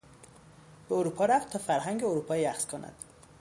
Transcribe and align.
به 0.89 0.95
اروپا 0.95 1.25
رفت 1.25 1.49
تا 1.49 1.59
فرهنگ 1.59 2.03
اروپایی 2.03 2.45
اخذ 2.45 2.65
کند. 2.65 2.93